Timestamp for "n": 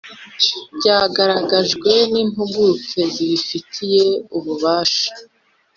2.11-2.13